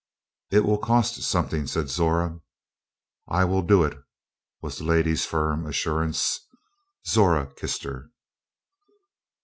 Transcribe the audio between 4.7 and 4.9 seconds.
the